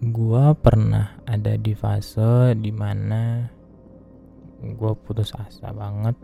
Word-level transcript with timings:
gua 0.00 0.56
pernah 0.56 1.20
ada 1.28 1.60
di 1.60 1.76
fase 1.76 2.56
di 2.56 2.72
mana 2.72 3.44
gua 4.80 4.96
putus 4.96 5.36
asa 5.36 5.76
banget 5.76 6.16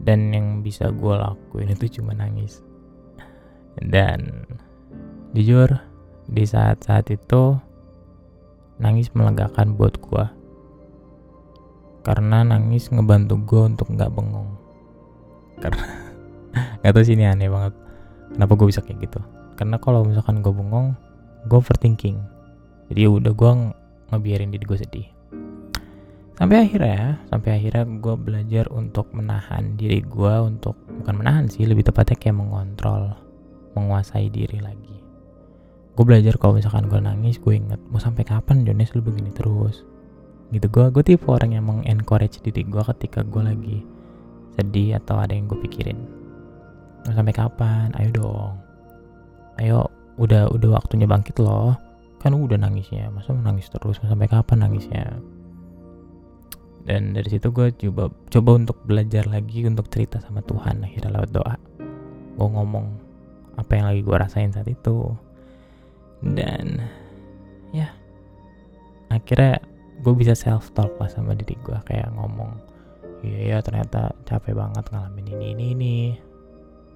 dan 0.00 0.32
yang 0.32 0.64
bisa 0.64 0.88
gua 0.88 1.28
lakuin 1.28 1.76
itu 1.76 2.00
cuma 2.00 2.16
nangis. 2.16 2.64
Dan 3.76 4.48
jujur 5.36 5.68
di 6.24 6.48
saat-saat 6.48 7.12
itu 7.12 7.60
nangis 8.80 9.12
melegakan 9.12 9.76
buat 9.76 10.00
gua. 10.00 10.32
Karena 12.00 12.48
nangis 12.48 12.88
ngebantu 12.88 13.36
gue 13.44 13.62
untuk 13.76 13.92
nggak 13.92 14.08
bengong. 14.14 14.56
Karena 15.60 15.84
nggak 16.80 16.92
tahu 16.96 17.04
sih 17.04 17.12
ini 17.12 17.28
aneh 17.28 17.52
banget. 17.52 17.76
Kenapa 18.32 18.52
gue 18.56 18.72
bisa 18.72 18.80
kayak 18.80 19.04
gitu? 19.04 19.20
Karena 19.58 19.76
kalau 19.76 20.00
misalkan 20.06 20.40
gue 20.40 20.54
bengong 20.54 20.96
gue 21.50 21.58
overthinking 21.58 22.35
jadi 22.90 23.06
ya 23.06 23.10
udah 23.10 23.32
gue 23.34 23.52
ngebiarin 24.14 24.54
diri 24.54 24.64
gue 24.64 24.78
sedih. 24.78 25.08
Sampai 26.36 26.68
akhirnya 26.68 27.24
sampai 27.32 27.50
akhirnya 27.56 27.84
gue 27.88 28.14
belajar 28.20 28.64
untuk 28.68 29.08
menahan 29.16 29.74
diri 29.80 30.04
gue 30.04 30.34
untuk 30.44 30.76
bukan 31.00 31.14
menahan 31.16 31.48
sih 31.48 31.64
lebih 31.64 31.88
tepatnya 31.88 32.20
kayak 32.20 32.36
mengontrol 32.36 33.16
menguasai 33.72 34.28
diri 34.28 34.60
lagi. 34.60 35.00
Gue 35.96 36.04
belajar 36.04 36.36
kalau 36.36 36.60
misalkan 36.60 36.92
gue 36.92 37.00
nangis 37.00 37.40
gue 37.40 37.56
inget 37.56 37.80
mau 37.88 37.96
sampai 37.96 38.22
kapan 38.28 38.68
Jones 38.68 38.92
lu 38.92 39.00
begini 39.00 39.32
terus? 39.32 39.82
Gitu. 40.52 40.68
Gue 40.68 40.92
gue 40.92 41.02
tipe 41.02 41.24
orang 41.26 41.56
yang 41.56 41.64
mengencourage 41.64 42.44
diri 42.44 42.68
gue 42.68 42.82
ketika 42.94 43.24
gue 43.24 43.42
lagi 43.42 43.78
sedih 44.60 45.00
atau 45.00 45.16
ada 45.16 45.32
yang 45.32 45.48
gue 45.48 45.56
pikirin. 45.56 45.98
Mau 47.08 47.16
sampai 47.16 47.32
kapan? 47.32 47.96
Ayo 47.96 48.12
dong. 48.12 48.54
Ayo 49.56 49.88
udah 50.20 50.52
udah 50.52 50.68
waktunya 50.76 51.08
bangkit 51.08 51.40
loh 51.40 51.85
kan 52.22 52.32
udah 52.32 52.58
nangisnya 52.58 53.12
masa 53.12 53.36
nangis 53.36 53.68
terus? 53.70 54.00
Sampai 54.02 54.26
kapan 54.26 54.66
nangisnya 54.66 55.20
dan 56.86 57.18
dari 57.18 57.26
situ 57.26 57.50
gue 57.50 57.74
coba 57.74 58.14
coba 58.30 58.50
untuk 58.54 58.78
belajar 58.86 59.26
lagi 59.26 59.66
untuk 59.66 59.90
cerita 59.90 60.22
sama 60.22 60.38
Tuhan 60.46 60.86
akhirnya 60.86 61.18
lewat 61.18 61.30
doa. 61.34 61.58
Gue 62.38 62.48
ngomong 62.54 62.86
apa 63.58 63.70
yang 63.74 63.90
lagi 63.90 64.06
gue 64.06 64.16
rasain 64.16 64.54
saat 64.54 64.70
itu. 64.70 65.10
Dan 66.22 66.78
ya 67.74 67.90
akhirnya 69.10 69.58
gue 69.98 70.14
bisa 70.14 70.38
self 70.38 70.70
talk 70.78 70.94
lah 71.02 71.10
sama 71.10 71.34
diri 71.34 71.58
gue 71.58 71.78
kayak 71.90 72.14
ngomong 72.14 72.54
iya 73.26 73.56
ya 73.56 73.58
ternyata 73.64 74.14
capek 74.22 74.54
banget 74.54 74.86
ngalamin 74.86 75.26
ini 75.34 75.46
ini 75.58 75.64
ini. 75.74 75.96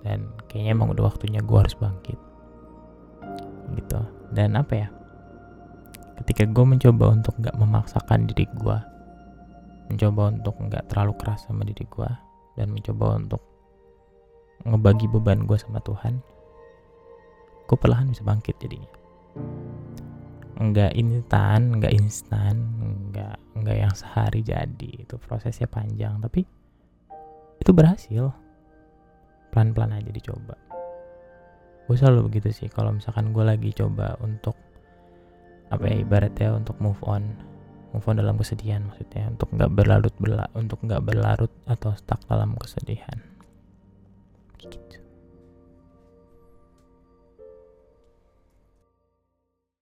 Dan 0.07 0.31
kayaknya 0.47 0.71
emang 0.79 0.95
udah 0.95 1.11
waktunya 1.11 1.43
gue 1.43 1.59
harus 1.59 1.75
bangkit. 1.75 2.19
Gitu. 3.75 4.01
Dan 4.31 4.55
apa 4.55 4.87
ya 4.87 4.89
ketika 6.31 6.47
gue 6.47 6.62
mencoba 6.62 7.11
untuk 7.11 7.34
nggak 7.42 7.59
memaksakan 7.59 8.31
diri 8.31 8.47
gue 8.55 8.78
mencoba 9.91 10.31
untuk 10.31 10.55
nggak 10.62 10.87
terlalu 10.87 11.19
keras 11.19 11.42
sama 11.50 11.67
diri 11.67 11.83
gue 11.83 12.11
dan 12.55 12.70
mencoba 12.70 13.19
untuk 13.19 13.42
ngebagi 14.62 15.11
beban 15.11 15.42
gue 15.42 15.59
sama 15.59 15.83
Tuhan 15.83 16.22
gue 17.70 17.78
perlahan 17.78 18.11
bisa 18.11 18.27
bangkit 18.27 18.59
jadinya. 18.59 18.91
Nggak 20.59 20.92
instan 20.98 21.78
nggak 21.78 21.95
instan 21.95 22.55
nggak 23.15 23.39
nggak 23.62 23.77
yang 23.78 23.94
sehari 23.94 24.42
jadi 24.42 25.06
itu 25.06 25.15
prosesnya 25.22 25.70
panjang 25.70 26.19
tapi 26.19 26.42
itu 27.62 27.70
berhasil. 27.70 28.34
Pelan 29.55 29.70
pelan 29.70 29.94
aja 29.94 30.11
dicoba. 30.11 30.59
Gue 31.87 31.94
selalu 31.94 32.27
begitu 32.27 32.50
sih 32.50 32.67
kalau 32.67 32.91
misalkan 32.91 33.31
gue 33.31 33.42
lagi 33.47 33.70
coba 33.70 34.19
untuk 34.19 34.59
apa 35.71 35.85
ya 35.87 35.97
ibaratnya 36.03 36.55
untuk 36.55 36.77
move 36.83 36.99
on 37.07 37.23
move 37.91 38.07
on 38.07 38.19
dalam 38.19 38.39
kesedihan 38.39 38.87
maksudnya 38.87 39.31
untuk 39.31 39.51
nggak 39.51 39.71
berlarut 39.71 40.15
berla 40.19 40.47
untuk 40.55 40.79
nggak 40.83 41.03
berlarut 41.03 41.53
atau 41.67 41.95
stuck 41.99 42.23
dalam 42.29 42.55
kesedihan. 42.59 43.19
Gitu 44.61 45.00